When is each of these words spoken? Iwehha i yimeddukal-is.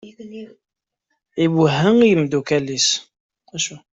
Iwehha 1.43 1.89
i 1.99 2.09
yimeddukal-is. 2.09 2.87